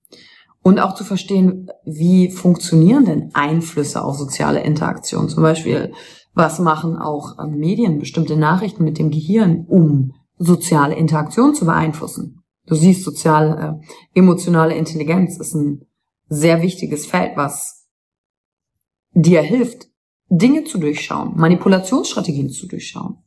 Und 0.63 0.81
auch 0.81 0.95
zu 0.95 1.05
verstehen, 1.05 1.71
wie 1.85 2.31
funktionieren 2.31 3.05
denn 3.05 3.31
Einflüsse 3.33 4.03
auf 4.03 4.17
soziale 4.17 4.63
Interaktion? 4.63 5.29
Zum 5.29 5.43
Beispiel, 5.43 5.93
was 6.35 6.59
machen 6.59 6.97
auch 6.97 7.39
ähm, 7.39 7.59
Medien, 7.59 7.99
bestimmte 7.99 8.37
Nachrichten 8.37 8.85
mit 8.85 8.99
dem 8.99 9.11
Gehirn, 9.11 9.65
um 9.67 10.13
soziale 10.37 10.95
Interaktion 10.95 11.55
zu 11.55 11.65
beeinflussen? 11.65 12.43
Du 12.67 12.75
siehst, 12.75 13.03
soziale, 13.03 13.81
äh, 13.83 14.19
emotionale 14.19 14.75
Intelligenz 14.75 15.39
ist 15.39 15.55
ein 15.55 15.87
sehr 16.29 16.61
wichtiges 16.61 17.07
Feld, 17.07 17.37
was 17.37 17.87
dir 19.15 19.41
hilft, 19.43 19.89
Dinge 20.29 20.65
zu 20.65 20.79
durchschauen, 20.79 21.37
Manipulationsstrategien 21.37 22.51
zu 22.51 22.67
durchschauen. 22.67 23.19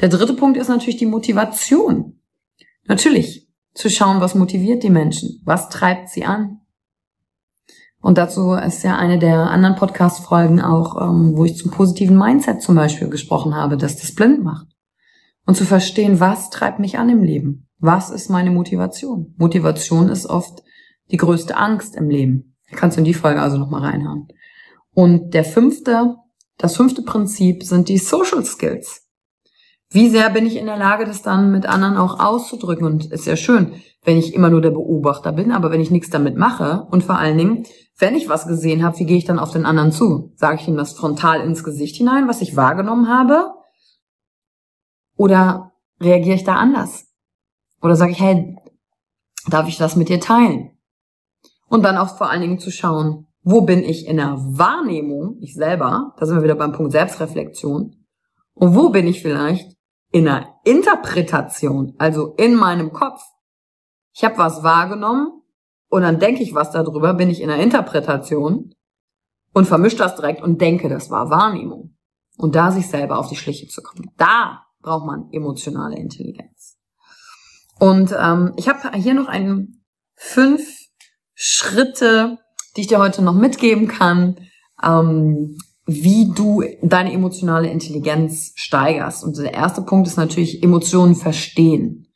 Der 0.00 0.08
dritte 0.08 0.34
Punkt 0.34 0.56
ist 0.56 0.68
natürlich 0.68 0.98
die 0.98 1.06
Motivation. 1.06 2.20
Natürlich 2.84 3.39
zu 3.74 3.88
schauen, 3.88 4.20
was 4.20 4.34
motiviert 4.34 4.82
die 4.82 4.90
Menschen, 4.90 5.40
was 5.44 5.68
treibt 5.68 6.08
sie 6.08 6.24
an. 6.24 6.60
Und 8.02 8.16
dazu 8.16 8.54
ist 8.54 8.82
ja 8.82 8.96
eine 8.96 9.18
der 9.18 9.50
anderen 9.50 9.76
Podcast-Folgen 9.76 10.60
auch, 10.60 11.00
ähm, 11.00 11.36
wo 11.36 11.44
ich 11.44 11.56
zum 11.56 11.70
positiven 11.70 12.16
Mindset 12.16 12.62
zum 12.62 12.74
Beispiel 12.74 13.08
gesprochen 13.08 13.54
habe, 13.54 13.76
dass 13.76 13.96
das 13.96 14.14
blind 14.14 14.42
macht. 14.42 14.66
Und 15.46 15.56
zu 15.56 15.64
verstehen, 15.64 16.20
was 16.20 16.50
treibt 16.50 16.78
mich 16.78 16.98
an 16.98 17.10
im 17.10 17.22
Leben? 17.22 17.68
Was 17.78 18.10
ist 18.10 18.30
meine 18.30 18.50
Motivation? 18.50 19.34
Motivation 19.36 20.08
ist 20.08 20.26
oft 20.26 20.62
die 21.10 21.16
größte 21.16 21.56
Angst 21.56 21.96
im 21.96 22.08
Leben. 22.08 22.56
Kannst 22.72 22.96
du 22.96 23.00
in 23.00 23.04
die 23.04 23.14
Folge 23.14 23.42
also 23.42 23.58
nochmal 23.58 23.82
reinhauen. 23.82 24.28
Und 24.92 25.34
der 25.34 25.44
fünfte, 25.44 26.16
das 26.56 26.76
fünfte 26.76 27.02
Prinzip 27.02 27.64
sind 27.64 27.88
die 27.88 27.98
Social 27.98 28.44
Skills. 28.44 29.09
Wie 29.92 30.08
sehr 30.08 30.30
bin 30.30 30.46
ich 30.46 30.56
in 30.56 30.66
der 30.66 30.76
Lage, 30.76 31.04
das 31.04 31.22
dann 31.22 31.50
mit 31.50 31.66
anderen 31.66 31.96
auch 31.96 32.20
auszudrücken? 32.20 32.86
Und 32.86 33.06
ist 33.06 33.26
ja 33.26 33.36
schön, 33.36 33.74
wenn 34.04 34.16
ich 34.16 34.34
immer 34.34 34.48
nur 34.48 34.60
der 34.60 34.70
Beobachter 34.70 35.32
bin, 35.32 35.50
aber 35.50 35.72
wenn 35.72 35.80
ich 35.80 35.90
nichts 35.90 36.10
damit 36.10 36.36
mache 36.36 36.86
und 36.90 37.02
vor 37.02 37.18
allen 37.18 37.36
Dingen, 37.36 37.66
wenn 37.98 38.14
ich 38.14 38.28
was 38.28 38.46
gesehen 38.46 38.84
habe, 38.84 38.98
wie 38.98 39.04
gehe 39.04 39.18
ich 39.18 39.24
dann 39.24 39.40
auf 39.40 39.50
den 39.50 39.66
anderen 39.66 39.90
zu? 39.90 40.32
Sage 40.36 40.58
ich 40.60 40.68
ihm 40.68 40.76
das 40.76 40.92
frontal 40.92 41.40
ins 41.40 41.64
Gesicht 41.64 41.96
hinein, 41.96 42.28
was 42.28 42.40
ich 42.40 42.56
wahrgenommen 42.56 43.08
habe? 43.08 43.52
Oder 45.16 45.72
reagiere 46.00 46.36
ich 46.36 46.44
da 46.44 46.54
anders? 46.54 47.08
Oder 47.82 47.96
sage 47.96 48.12
ich, 48.12 48.20
hey, 48.20 48.56
darf 49.48 49.68
ich 49.68 49.76
das 49.76 49.96
mit 49.96 50.08
dir 50.08 50.20
teilen? 50.20 50.70
Und 51.68 51.82
dann 51.82 51.98
auch 51.98 52.16
vor 52.16 52.30
allen 52.30 52.40
Dingen 52.40 52.58
zu 52.58 52.70
schauen, 52.70 53.26
wo 53.42 53.62
bin 53.62 53.82
ich 53.82 54.06
in 54.06 54.18
der 54.18 54.36
Wahrnehmung, 54.38 55.36
ich 55.40 55.54
selber, 55.54 56.14
da 56.18 56.26
sind 56.26 56.36
wir 56.36 56.44
wieder 56.44 56.54
beim 56.54 56.72
Punkt 56.72 56.92
Selbstreflexion, 56.92 57.96
und 58.54 58.74
wo 58.74 58.90
bin 58.90 59.06
ich 59.06 59.22
vielleicht 59.22 59.79
in 60.12 60.24
der 60.24 60.54
Interpretation, 60.64 61.94
also 61.98 62.34
in 62.36 62.54
meinem 62.54 62.92
Kopf. 62.92 63.22
Ich 64.12 64.24
habe 64.24 64.38
was 64.38 64.62
wahrgenommen 64.62 65.42
und 65.88 66.02
dann 66.02 66.18
denke 66.18 66.42
ich 66.42 66.54
was 66.54 66.70
darüber, 66.70 67.14
bin 67.14 67.30
ich 67.30 67.40
in 67.40 67.48
der 67.48 67.58
Interpretation 67.58 68.74
und 69.52 69.66
vermische 69.66 69.96
das 69.96 70.16
direkt 70.16 70.42
und 70.42 70.60
denke, 70.60 70.88
das 70.88 71.10
war 71.10 71.30
Wahrnehmung. 71.30 71.96
Und 72.36 72.54
da 72.54 72.70
sich 72.70 72.88
selber 72.88 73.18
auf 73.18 73.28
die 73.28 73.36
Schliche 73.36 73.66
zu 73.68 73.82
kommen. 73.82 74.10
Da 74.16 74.62
braucht 74.80 75.06
man 75.06 75.28
emotionale 75.32 75.96
Intelligenz. 75.96 76.78
Und 77.78 78.14
ähm, 78.18 78.52
ich 78.56 78.68
habe 78.68 78.92
hier 78.96 79.14
noch 79.14 79.28
einen 79.28 79.84
fünf 80.14 80.88
Schritte, 81.34 82.38
die 82.76 82.82
ich 82.82 82.86
dir 82.86 82.98
heute 82.98 83.22
noch 83.22 83.34
mitgeben 83.34 83.88
kann, 83.88 84.36
ähm, 84.82 85.58
wie 85.90 86.30
du 86.34 86.62
deine 86.82 87.12
emotionale 87.12 87.68
Intelligenz 87.68 88.52
steigerst. 88.54 89.24
Und 89.24 89.36
der 89.36 89.52
erste 89.52 89.82
Punkt 89.82 90.06
ist 90.06 90.16
natürlich 90.16 90.62
Emotionen 90.62 91.16
verstehen. 91.16 92.06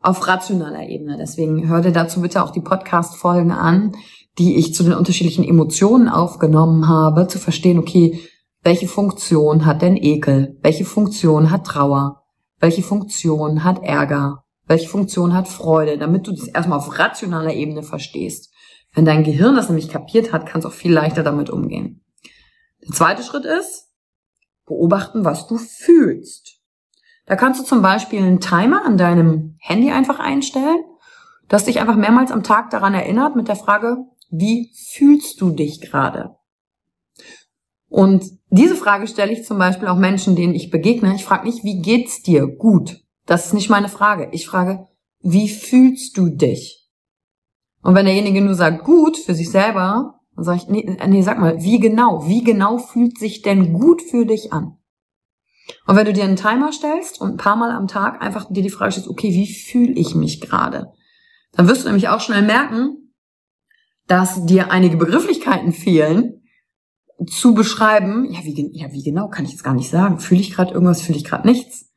Auf 0.00 0.26
rationaler 0.26 0.88
Ebene. 0.88 1.16
Deswegen 1.18 1.68
hör 1.68 1.80
dir 1.80 1.92
dazu 1.92 2.20
bitte 2.20 2.42
auch 2.42 2.50
die 2.50 2.60
Podcast-Folgen 2.60 3.52
an, 3.52 3.92
die 4.38 4.56
ich 4.56 4.74
zu 4.74 4.82
den 4.82 4.94
unterschiedlichen 4.94 5.44
Emotionen 5.44 6.08
aufgenommen 6.08 6.88
habe, 6.88 7.28
zu 7.28 7.38
verstehen, 7.38 7.78
okay, 7.78 8.20
welche 8.62 8.88
Funktion 8.88 9.64
hat 9.64 9.82
denn 9.82 9.96
Ekel? 9.96 10.58
Welche 10.62 10.84
Funktion 10.84 11.50
hat 11.50 11.66
Trauer? 11.66 12.22
Welche 12.60 12.82
Funktion 12.82 13.64
hat 13.64 13.82
Ärger? 13.82 14.44
Welche 14.66 14.88
Funktion 14.88 15.34
hat 15.34 15.48
Freude? 15.48 15.98
Damit 15.98 16.26
du 16.26 16.32
das 16.32 16.48
erstmal 16.48 16.78
auf 16.78 16.98
rationaler 16.98 17.54
Ebene 17.54 17.82
verstehst. 17.82 18.52
Wenn 18.94 19.04
dein 19.04 19.24
Gehirn 19.24 19.56
das 19.56 19.68
nämlich 19.68 19.88
kapiert 19.88 20.32
hat, 20.32 20.46
kannst 20.46 20.64
du 20.64 20.68
auch 20.68 20.74
viel 20.74 20.92
leichter 20.92 21.22
damit 21.22 21.50
umgehen. 21.50 22.02
Der 22.82 22.94
zweite 22.94 23.22
Schritt 23.22 23.44
ist, 23.44 23.88
beobachten, 24.66 25.24
was 25.24 25.46
du 25.46 25.58
fühlst. 25.58 26.60
Da 27.26 27.36
kannst 27.36 27.60
du 27.60 27.64
zum 27.64 27.82
Beispiel 27.82 28.20
einen 28.20 28.40
Timer 28.40 28.84
an 28.84 28.98
deinem 28.98 29.56
Handy 29.60 29.90
einfach 29.90 30.18
einstellen, 30.18 30.84
das 31.48 31.64
dich 31.64 31.80
einfach 31.80 31.96
mehrmals 31.96 32.32
am 32.32 32.42
Tag 32.42 32.70
daran 32.70 32.94
erinnert 32.94 33.36
mit 33.36 33.48
der 33.48 33.56
Frage, 33.56 33.98
wie 34.30 34.72
fühlst 34.94 35.40
du 35.40 35.50
dich 35.50 35.80
gerade? 35.80 36.36
Und 37.88 38.24
diese 38.48 38.74
Frage 38.74 39.06
stelle 39.06 39.32
ich 39.32 39.44
zum 39.44 39.58
Beispiel 39.58 39.88
auch 39.88 39.98
Menschen, 39.98 40.34
denen 40.34 40.54
ich 40.54 40.70
begegne. 40.70 41.14
Ich 41.14 41.24
frage 41.24 41.46
nicht, 41.46 41.62
wie 41.62 41.82
geht's 41.82 42.22
dir? 42.22 42.46
Gut. 42.46 43.02
Das 43.26 43.46
ist 43.46 43.52
nicht 43.52 43.68
meine 43.68 43.90
Frage. 43.90 44.30
Ich 44.32 44.46
frage, 44.46 44.88
wie 45.20 45.48
fühlst 45.48 46.16
du 46.16 46.30
dich? 46.30 46.90
Und 47.82 47.94
wenn 47.94 48.06
derjenige 48.06 48.40
nur 48.40 48.54
sagt, 48.54 48.84
gut 48.84 49.18
für 49.18 49.34
sich 49.34 49.50
selber, 49.50 50.21
dann 50.34 50.44
sage 50.44 50.58
ich, 50.58 50.68
nee, 50.68 50.96
nee, 51.06 51.22
sag 51.22 51.38
mal, 51.38 51.62
wie 51.62 51.78
genau? 51.78 52.26
Wie 52.26 52.42
genau 52.42 52.78
fühlt 52.78 53.18
sich 53.18 53.42
denn 53.42 53.72
gut 53.72 54.02
für 54.02 54.24
dich 54.26 54.52
an? 54.52 54.78
Und 55.86 55.96
wenn 55.96 56.06
du 56.06 56.12
dir 56.12 56.24
einen 56.24 56.36
Timer 56.36 56.72
stellst 56.72 57.20
und 57.20 57.32
ein 57.32 57.36
paar 57.36 57.56
Mal 57.56 57.70
am 57.70 57.86
Tag 57.86 58.22
einfach 58.22 58.46
dir 58.50 58.62
die 58.62 58.70
Frage 58.70 58.92
stellst, 58.92 59.08
okay, 59.08 59.30
wie 59.30 59.52
fühle 59.52 59.92
ich 59.92 60.14
mich 60.14 60.40
gerade? 60.40 60.92
Dann 61.52 61.68
wirst 61.68 61.82
du 61.82 61.88
nämlich 61.88 62.08
auch 62.08 62.20
schnell 62.20 62.42
merken, 62.42 63.14
dass 64.06 64.44
dir 64.46 64.70
einige 64.70 64.96
Begrifflichkeiten 64.96 65.72
fehlen, 65.72 66.42
zu 67.26 67.54
beschreiben, 67.54 68.26
ja 68.30 68.40
wie, 68.42 68.70
ja, 68.72 68.92
wie 68.92 69.02
genau 69.02 69.28
kann 69.28 69.44
ich 69.44 69.52
jetzt 69.52 69.62
gar 69.62 69.74
nicht 69.74 69.90
sagen. 69.90 70.18
Fühle 70.18 70.40
ich 70.40 70.52
gerade 70.52 70.72
irgendwas, 70.72 71.02
fühle 71.02 71.18
ich 71.18 71.24
gerade 71.24 71.46
nichts? 71.46 71.92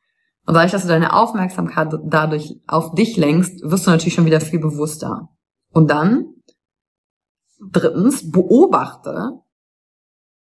Und 0.46 0.54
dadurch, 0.54 0.72
dass 0.72 0.82
du 0.82 0.88
deine 0.88 1.12
Aufmerksamkeit 1.12 1.88
dadurch 2.04 2.60
auf 2.68 2.94
dich 2.94 3.16
lenkst, 3.16 3.62
wirst 3.62 3.86
du 3.86 3.90
natürlich 3.90 4.14
schon 4.14 4.26
wieder 4.26 4.40
viel 4.40 4.60
bewusster. 4.60 5.30
Und 5.72 5.90
dann, 5.90 6.26
drittens, 7.60 8.30
beobachte, 8.30 9.40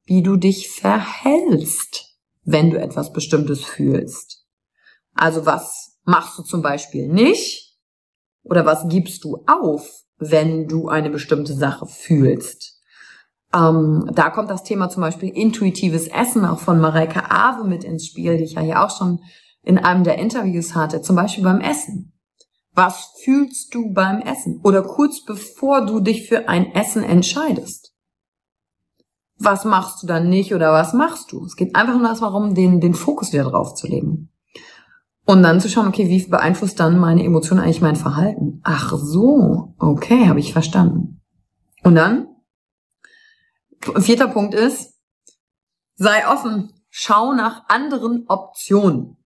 wie 0.06 0.22
du 0.22 0.36
dich 0.36 0.70
verhältst, 0.70 2.18
wenn 2.44 2.72
du 2.72 2.80
etwas 2.80 3.14
Bestimmtes 3.14 3.64
fühlst. 3.64 4.46
Also 5.14 5.46
was 5.46 6.00
machst 6.04 6.38
du 6.38 6.44
zum 6.44 6.62
Beispiel 6.62 7.08
nicht? 7.08 7.78
Oder 8.44 8.66
was 8.66 8.90
gibst 8.90 9.24
du 9.24 9.44
auf, 9.48 10.04
wenn 10.18 10.68
du 10.68 10.90
eine 10.90 11.10
bestimmte 11.10 11.54
Sache 11.54 11.86
fühlst? 11.86 12.82
Ähm, 13.54 14.10
da 14.14 14.30
kommt 14.30 14.50
das 14.50 14.64
Thema 14.64 14.90
zum 14.90 15.02
Beispiel 15.02 15.30
intuitives 15.30 16.08
Essen 16.08 16.44
auch 16.46 16.60
von 16.60 16.80
Mareike 16.80 17.30
Awe 17.30 17.64
mit 17.66 17.84
ins 17.84 18.08
Spiel, 18.08 18.38
die 18.38 18.46
ich 18.46 18.54
ja 18.54 18.62
hier 18.62 18.84
auch 18.84 18.96
schon 18.96 19.22
in 19.62 19.78
einem 19.78 20.04
der 20.04 20.18
Interviews 20.18 20.76
hatte, 20.76 21.02
zum 21.02 21.16
Beispiel 21.16 21.44
beim 21.44 21.62
Essen. 21.62 22.13
Was 22.76 23.14
fühlst 23.24 23.74
du 23.76 23.94
beim 23.94 24.20
Essen? 24.22 24.60
Oder 24.64 24.82
kurz 24.82 25.24
bevor 25.24 25.86
du 25.86 26.00
dich 26.00 26.28
für 26.28 26.48
ein 26.50 26.74
Essen 26.74 27.04
entscheidest. 27.04 27.94
Was 29.38 29.66
machst 29.66 30.02
du 30.02 30.08
dann 30.08 30.30
nicht 30.30 30.54
oder 30.54 30.72
was 30.72 30.94
machst 30.94 31.32
du? 31.32 31.46
Es 31.46 31.56
geht 31.56 31.76
einfach 31.76 31.98
nur 31.98 32.14
darum, 32.14 32.56
den, 32.56 32.80
den 32.80 32.94
Fokus 32.94 33.34
wieder 33.34 33.44
drauf 33.44 33.76
zu 33.76 33.88
legen. 33.88 34.30
Und 35.26 35.44
dann 35.44 35.62
zu 35.62 35.70
schauen, 35.70 35.88
okay, 35.88 36.10
wie 36.10 36.26
beeinflusst 36.28 36.80
dann 36.80 37.00
meine 37.00 37.24
Emotion 37.24 37.60
eigentlich 37.60 37.82
mein 37.82 37.96
Verhalten? 37.96 38.60
Ach 38.64 38.94
so, 38.98 39.74
okay, 39.80 40.28
habe 40.28 40.40
ich 40.40 40.52
verstanden. 40.52 41.22
Und 41.84 41.96
dann, 41.96 42.28
vierter 43.98 44.28
Punkt 44.28 44.54
ist, 44.54 44.94
sei 45.96 46.28
offen, 46.28 46.74
schau 46.90 47.34
nach 47.34 47.68
anderen 47.70 48.26
Optionen. 48.28 49.18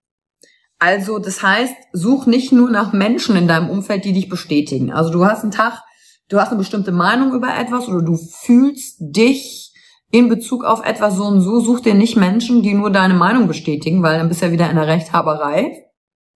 Also 0.80 1.20
das 1.20 1.42
heißt, 1.42 1.74
such 1.92 2.28
nicht 2.28 2.52
nur 2.52 2.70
nach 2.70 2.94
Menschen 2.94 3.36
in 3.36 3.48
deinem 3.48 3.70
Umfeld, 3.70 4.06
die 4.06 4.14
dich 4.14 4.30
bestätigen. 4.30 4.92
Also 4.92 5.12
du 5.12 5.26
hast 5.26 5.42
einen 5.44 5.52
Tag, 5.52 5.84
du 6.30 6.40
hast 6.40 6.50
eine 6.50 6.60
bestimmte 6.60 6.92
Meinung 6.92 7.34
über 7.34 7.56
etwas 7.58 7.88
oder 7.88 8.04
du 8.04 8.16
fühlst 8.16 8.98
dich 9.00 9.74
in 10.12 10.30
Bezug 10.30 10.64
auf 10.64 10.86
etwas 10.86 11.16
so 11.16 11.26
und 11.26 11.42
so, 11.42 11.60
such 11.60 11.82
dir 11.82 11.94
nicht 11.94 12.16
Menschen, 12.16 12.62
die 12.62 12.74
nur 12.74 12.92
deine 12.92 13.16
Meinung 13.16 13.48
bestätigen, 13.48 14.04
weil 14.04 14.18
dann 14.18 14.30
bist 14.30 14.42
du 14.42 14.46
ja 14.46 14.52
wieder 14.52 14.70
in 14.70 14.76
der 14.76 14.88
Rechthaberei 14.88 15.84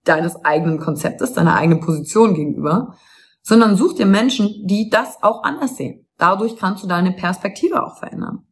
deines 0.04 0.44
eigenen 0.44 0.80
Konzeptes, 0.80 1.34
deiner 1.34 1.56
eigenen 1.56 1.80
Position 1.80 2.34
gegenüber, 2.34 2.96
sondern 3.44 3.78
such 3.78 3.94
dir 3.94 4.08
Menschen, 4.08 4.66
die 4.66 4.90
das 4.90 5.22
auch 5.22 5.44
anders 5.44 5.78
sehen. 5.78 6.08
Dadurch 6.18 6.58
kannst 6.58 6.84
du 6.84 6.88
deine 6.88 7.12
Perspektive 7.12 7.84
auch 7.84 7.98
verändern. 7.98 8.48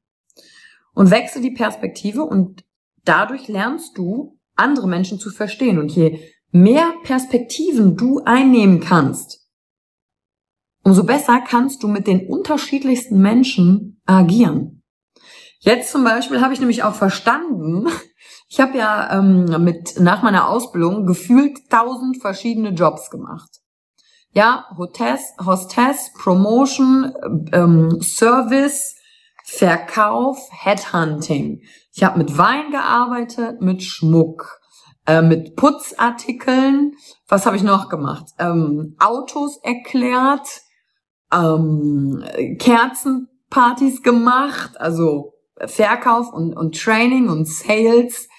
Und 0.94 1.12
wechsle 1.12 1.42
die 1.42 1.52
Perspektive 1.52 2.24
und 2.24 2.64
dadurch 3.04 3.48
lernst 3.48 3.98
du 3.98 4.39
andere 4.60 4.88
Menschen 4.88 5.20
zu 5.20 5.32
verstehen. 5.32 5.80
Und 5.80 5.92
je 5.92 6.20
mehr 6.52 6.94
Perspektiven 7.04 7.96
du 7.96 8.22
einnehmen 8.26 8.80
kannst, 8.80 9.48
umso 10.84 11.04
besser 11.04 11.42
kannst 11.42 11.84
du 11.84 11.88
mit 11.88 12.08
den 12.08 12.28
unterschiedlichsten 12.28 13.20
Menschen 13.20 14.02
agieren. 14.06 14.84
Jetzt 15.60 15.92
zum 15.92 16.04
Beispiel 16.04 16.42
habe 16.42 16.54
ich 16.54 16.60
nämlich 16.60 16.84
auch 16.84 16.96
verstanden, 16.96 17.88
ich 18.50 18.60
habe 18.60 18.78
ja 18.78 19.20
ähm, 19.20 19.64
mit 19.64 20.00
nach 20.00 20.24
meiner 20.24 20.50
Ausbildung 20.50 21.06
gefühlt 21.06 21.70
tausend 21.70 22.22
verschiedene 22.22 22.70
Jobs 22.70 23.10
gemacht. 23.10 23.50
Ja, 24.32 24.66
Hostess, 24.78 25.34
Hostess 25.44 26.14
Promotion, 26.14 27.14
ähm, 27.52 28.00
Service, 28.02 28.96
Verkauf, 29.44 30.38
Headhunting. 30.52 31.64
Ich 32.00 32.06
habe 32.06 32.18
mit 32.18 32.38
Wein 32.38 32.72
gearbeitet, 32.72 33.60
mit 33.60 33.84
Schmuck, 33.84 34.62
äh, 35.06 35.22
mit 35.22 35.58
Putzartikeln. 35.58 36.94
Was 37.28 37.46
habe 37.46 37.58
ich 37.58 37.62
noch 37.64 37.90
gemacht? 37.90 38.24
Ähm, 38.40 38.96
Autos 39.00 39.60
erklärt, 39.64 40.48
ähm, 41.34 42.24
Kerzenpartys 42.58 44.02
gemacht, 44.02 44.80
also 44.80 45.34
Verkauf 45.66 46.32
und, 46.32 46.56
und 46.56 46.80
Training 46.82 47.28
und 47.28 47.50
Sales, 47.50 48.30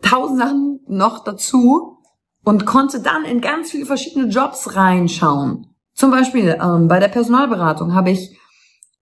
tausend 0.00 0.40
Sachen 0.40 0.80
noch 0.88 1.22
dazu 1.22 1.98
und 2.42 2.66
konnte 2.66 3.00
dann 3.00 3.24
in 3.24 3.40
ganz 3.40 3.70
viele 3.70 3.86
verschiedene 3.86 4.26
Jobs 4.26 4.74
reinschauen. 4.74 5.68
Zum 5.94 6.10
Beispiel 6.10 6.58
ähm, 6.60 6.88
bei 6.88 6.98
der 6.98 7.06
Personalberatung 7.06 7.94
habe 7.94 8.10
ich 8.10 8.36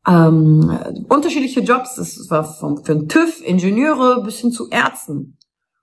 ähm, 0.07 1.05
unterschiedliche 1.09 1.61
Jobs. 1.61 1.97
Das 1.97 2.31
war 2.31 2.45
vom, 2.45 2.85
für 2.85 2.93
einen 2.93 3.09
TÜV, 3.09 3.43
Ingenieure 3.45 4.23
bis 4.23 4.39
hin 4.39 4.53
zu 4.53 4.69
Ärzten. 4.71 5.37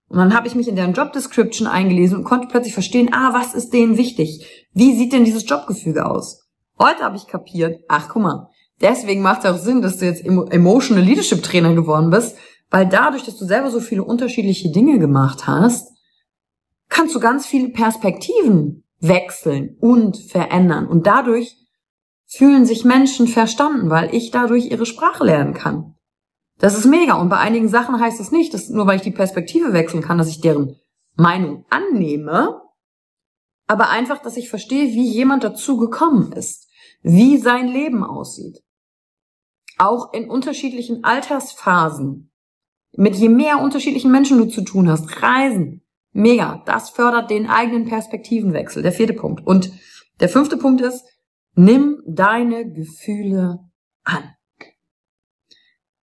Und 0.09 0.17
dann 0.17 0.33
habe 0.33 0.47
ich 0.47 0.55
mich 0.55 0.67
in 0.67 0.75
deren 0.75 0.93
Job 0.93 1.11
Description 1.11 1.67
eingelesen 1.67 2.17
und 2.17 2.23
konnte 2.23 2.47
plötzlich 2.47 2.73
verstehen, 2.73 3.09
ah, 3.11 3.33
was 3.33 3.53
ist 3.53 3.73
denen 3.73 3.97
wichtig? 3.97 4.67
Wie 4.73 4.95
sieht 4.95 5.11
denn 5.11 5.25
dieses 5.25 5.47
Jobgefüge 5.47 6.05
aus? 6.05 6.47
Heute 6.79 7.03
habe 7.03 7.17
ich 7.17 7.27
kapiert, 7.27 7.81
ach 7.87 8.07
guck 8.09 8.21
mal, 8.21 8.49
deswegen 8.81 9.21
macht 9.21 9.43
es 9.43 9.51
auch 9.51 9.57
Sinn, 9.57 9.81
dass 9.81 9.97
du 9.97 10.05
jetzt 10.05 10.23
Emotional 10.23 11.03
Leadership 11.03 11.43
Trainer 11.43 11.73
geworden 11.73 12.09
bist, 12.09 12.37
weil 12.69 12.87
dadurch, 12.87 13.23
dass 13.23 13.37
du 13.37 13.45
selber 13.45 13.69
so 13.69 13.79
viele 13.79 14.03
unterschiedliche 14.03 14.71
Dinge 14.71 14.99
gemacht 14.99 15.47
hast, 15.47 15.91
kannst 16.87 17.15
du 17.15 17.19
ganz 17.19 17.45
viele 17.45 17.69
Perspektiven 17.69 18.83
wechseln 18.99 19.75
und 19.79 20.17
verändern. 20.17 20.87
Und 20.87 21.05
dadurch 21.05 21.55
fühlen 22.27 22.65
sich 22.65 22.85
Menschen 22.85 23.27
verstanden, 23.27 23.89
weil 23.89 24.13
ich 24.13 24.31
dadurch 24.31 24.69
ihre 24.69 24.85
Sprache 24.85 25.23
lernen 25.23 25.53
kann. 25.53 25.95
Das 26.59 26.77
ist 26.77 26.85
mega. 26.85 27.13
Und 27.13 27.29
bei 27.29 27.37
einigen 27.37 27.69
Sachen 27.69 27.99
heißt 27.99 28.19
es 28.19 28.31
nicht, 28.31 28.53
dass 28.53 28.69
nur 28.69 28.85
weil 28.85 28.97
ich 28.97 29.03
die 29.03 29.11
Perspektive 29.11 29.73
wechseln 29.73 30.03
kann, 30.03 30.17
dass 30.17 30.29
ich 30.29 30.41
deren 30.41 30.75
Meinung 31.15 31.65
annehme, 31.69 32.61
aber 33.67 33.89
einfach, 33.89 34.19
dass 34.19 34.37
ich 34.37 34.49
verstehe, 34.49 34.93
wie 34.93 35.09
jemand 35.09 35.43
dazu 35.43 35.77
gekommen 35.77 36.31
ist, 36.31 36.67
wie 37.01 37.37
sein 37.37 37.67
Leben 37.67 38.03
aussieht. 38.03 38.63
Auch 39.77 40.13
in 40.13 40.29
unterschiedlichen 40.29 41.03
Altersphasen. 41.03 42.31
Mit 42.93 43.15
je 43.15 43.29
mehr 43.29 43.59
unterschiedlichen 43.61 44.11
Menschen 44.11 44.37
du 44.37 44.45
zu 44.45 44.61
tun 44.61 44.89
hast, 44.89 45.21
Reisen, 45.21 45.83
mega. 46.13 46.63
Das 46.65 46.89
fördert 46.89 47.29
den 47.29 47.47
eigenen 47.47 47.85
Perspektivenwechsel. 47.85 48.81
Der 48.81 48.93
vierte 48.93 49.13
Punkt. 49.13 49.45
Und 49.45 49.71
der 50.19 50.29
fünfte 50.29 50.57
Punkt 50.57 50.81
ist, 50.81 51.05
Nimm 51.59 52.03
deine 52.05 52.71
Gefühle 52.71 53.57
an. 54.03 54.35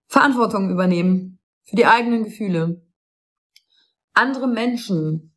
Verantwortung 0.09 0.69
übernehmen 0.69 1.39
für 1.63 1.77
die 1.77 1.87
eigenen 1.87 2.25
Gefühle. 2.25 2.85
Andere 4.15 4.49
Menschen 4.49 5.37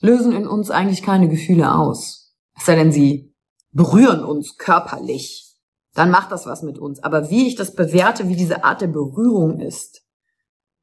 lösen 0.00 0.30
in 0.30 0.46
uns 0.46 0.70
eigentlich 0.70 1.02
keine 1.02 1.28
Gefühle 1.28 1.74
aus. 1.74 2.36
Es 2.56 2.66
sei 2.66 2.76
denn, 2.76 2.92
sie 2.92 3.34
berühren 3.72 4.22
uns 4.22 4.56
körperlich. 4.58 5.56
Dann 5.94 6.12
macht 6.12 6.30
das 6.30 6.46
was 6.46 6.62
mit 6.62 6.78
uns. 6.78 7.02
Aber 7.02 7.30
wie 7.30 7.48
ich 7.48 7.56
das 7.56 7.74
bewerte, 7.74 8.28
wie 8.28 8.36
diese 8.36 8.62
Art 8.62 8.80
der 8.80 8.86
Berührung 8.86 9.58
ist, 9.58 10.06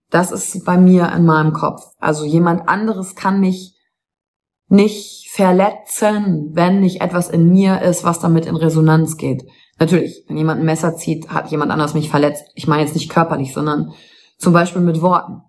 das 0.10 0.34
ist 0.34 0.66
bei 0.66 0.78
mir 0.78 1.14
in 1.14 1.26
meinem 1.26 1.54
Kopf. 1.54 1.82
Also 1.98 2.26
jemand 2.26 2.68
anderes 2.68 3.16
kann 3.16 3.40
mich 3.40 3.79
nicht 4.70 5.30
verletzen, 5.30 6.52
wenn 6.54 6.80
nicht 6.80 7.02
etwas 7.02 7.30
in 7.30 7.50
mir 7.50 7.82
ist, 7.82 8.04
was 8.04 8.20
damit 8.20 8.46
in 8.46 8.56
Resonanz 8.56 9.18
geht. 9.18 9.46
Natürlich, 9.80 10.24
wenn 10.28 10.38
jemand 10.38 10.60
ein 10.60 10.66
Messer 10.66 10.96
zieht, 10.96 11.30
hat 11.30 11.52
jemand 11.52 11.72
anders 11.72 11.94
mich 11.94 12.10
verletzt. 12.10 12.46
Ich 12.56 12.68
meine 12.68 12.84
jetzt 12.84 12.94
nicht 12.94 13.10
körperlich, 13.10 13.54
sondern 13.54 13.94
zum 14.38 14.54
Beispiel 14.54 14.82
mit 14.82 15.02
Worten. 15.02 15.42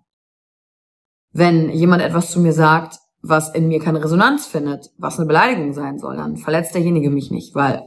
Wenn 1.31 1.69
jemand 1.69 2.01
etwas 2.01 2.31
zu 2.31 2.39
mir 2.39 2.53
sagt, 2.53 2.99
was 3.21 3.53
in 3.53 3.67
mir 3.67 3.79
keine 3.79 4.03
Resonanz 4.03 4.47
findet, 4.47 4.91
was 4.97 5.17
eine 5.17 5.27
Beleidigung 5.27 5.73
sein 5.73 5.99
soll, 5.99 6.17
dann 6.17 6.37
verletzt 6.37 6.73
derjenige 6.73 7.09
mich 7.09 7.29
nicht, 7.29 7.53
weil 7.53 7.83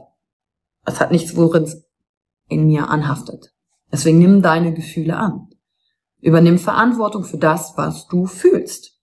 es 0.85 1.01
hat 1.01 1.11
nichts, 1.11 1.35
worin 1.35 1.63
es 1.63 1.85
in 2.47 2.67
mir 2.67 2.89
anhaftet. 2.89 3.53
Deswegen 3.91 4.19
nimm 4.19 4.41
deine 4.41 4.73
Gefühle 4.73 5.17
an. 5.17 5.49
Übernimm 6.21 6.57
Verantwortung 6.57 7.23
für 7.23 7.37
das, 7.37 7.73
was 7.75 8.07
du 8.07 8.25
fühlst. 8.25 8.94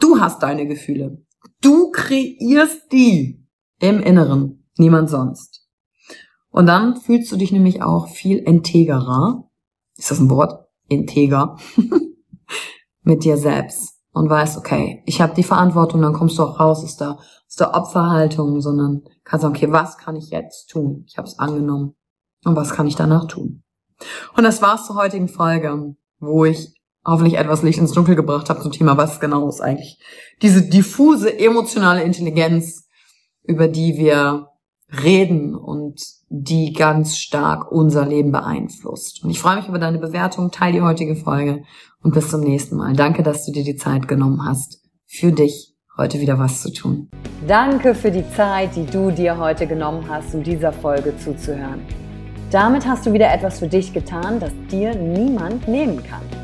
Du 0.00 0.20
hast 0.20 0.42
deine 0.42 0.66
Gefühle. 0.66 1.22
Du 1.60 1.90
kreierst 1.90 2.92
die 2.92 3.46
im 3.80 4.00
Inneren, 4.00 4.66
niemand 4.76 5.10
sonst. 5.10 5.68
Und 6.50 6.66
dann 6.66 6.96
fühlst 6.96 7.30
du 7.32 7.36
dich 7.36 7.52
nämlich 7.52 7.82
auch 7.82 8.08
viel 8.08 8.38
integerer. 8.38 9.50
Ist 9.96 10.10
das 10.10 10.20
ein 10.20 10.30
Wort? 10.30 10.68
Integer. 10.88 11.56
mit 13.04 13.24
dir 13.24 13.36
selbst. 13.36 13.94
Und 14.12 14.30
weißt, 14.30 14.56
okay, 14.56 15.02
ich 15.06 15.20
habe 15.20 15.34
die 15.34 15.42
Verantwortung, 15.42 16.02
dann 16.02 16.12
kommst 16.12 16.38
du 16.38 16.42
auch 16.42 16.60
raus 16.60 16.82
aus 16.84 16.96
der, 16.96 17.18
aus 17.18 17.56
der 17.58 17.74
Opferhaltung, 17.74 18.60
sondern 18.60 19.02
kannst 19.24 19.42
sagen, 19.42 19.54
okay, 19.54 19.72
was 19.72 19.98
kann 19.98 20.16
ich 20.16 20.30
jetzt 20.30 20.70
tun? 20.70 21.04
Ich 21.06 21.18
habe 21.18 21.28
es 21.28 21.38
angenommen. 21.38 21.94
Und 22.44 22.56
was 22.56 22.72
kann 22.72 22.86
ich 22.86 22.96
danach 22.96 23.26
tun? 23.26 23.62
Und 24.36 24.44
das 24.44 24.62
war's 24.62 24.86
zur 24.86 24.96
heutigen 24.96 25.28
Folge, 25.28 25.96
wo 26.18 26.44
ich 26.44 26.73
hoffentlich 27.04 27.36
etwas 27.36 27.62
Licht 27.62 27.78
ins 27.78 27.92
Dunkel 27.92 28.16
gebracht 28.16 28.48
habe 28.50 28.60
zum 28.60 28.72
Thema, 28.72 28.96
was 28.96 29.20
genau 29.20 29.48
ist 29.48 29.60
eigentlich 29.60 29.98
diese 30.42 30.62
diffuse 30.62 31.38
emotionale 31.38 32.02
Intelligenz, 32.02 32.88
über 33.42 33.68
die 33.68 33.96
wir 33.96 34.48
reden 35.02 35.54
und 35.54 36.00
die 36.28 36.72
ganz 36.72 37.16
stark 37.18 37.70
unser 37.70 38.06
Leben 38.06 38.32
beeinflusst. 38.32 39.22
Und 39.22 39.30
ich 39.30 39.38
freue 39.38 39.56
mich 39.56 39.68
über 39.68 39.78
deine 39.78 39.98
Bewertung, 39.98 40.50
teile 40.50 40.74
die 40.74 40.82
heutige 40.82 41.16
Folge 41.16 41.62
und 42.02 42.14
bis 42.14 42.28
zum 42.28 42.40
nächsten 42.40 42.76
Mal. 42.76 42.94
Danke, 42.94 43.22
dass 43.22 43.46
du 43.46 43.52
dir 43.52 43.64
die 43.64 43.76
Zeit 43.76 44.08
genommen 44.08 44.44
hast, 44.44 44.80
für 45.06 45.32
dich 45.32 45.74
heute 45.96 46.20
wieder 46.20 46.38
was 46.38 46.62
zu 46.62 46.72
tun. 46.72 47.08
Danke 47.46 47.94
für 47.94 48.10
die 48.10 48.28
Zeit, 48.34 48.74
die 48.74 48.86
du 48.86 49.10
dir 49.10 49.38
heute 49.38 49.66
genommen 49.66 50.08
hast, 50.08 50.34
um 50.34 50.42
dieser 50.42 50.72
Folge 50.72 51.16
zuzuhören. 51.18 51.82
Damit 52.50 52.86
hast 52.86 53.06
du 53.06 53.12
wieder 53.12 53.32
etwas 53.32 53.58
für 53.58 53.68
dich 53.68 53.92
getan, 53.92 54.38
das 54.40 54.52
dir 54.70 54.94
niemand 54.94 55.66
nehmen 55.68 56.02
kann. 56.04 56.43